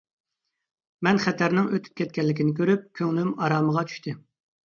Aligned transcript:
مەن 1.07 1.19
خەتەرنىڭ 1.25 1.67
ئۆتۈپ 1.75 1.99
كەتكەنلىكىنى 2.01 2.55
كۆرۈپ 2.61 2.87
كۆڭلۈم 3.01 3.31
ئارامىغا 3.43 3.87
چۈشتى. 3.93 4.15